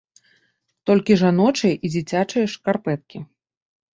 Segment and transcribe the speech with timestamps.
[0.89, 3.17] Толькі жаночыя і дзіцячыя шкарпэткі.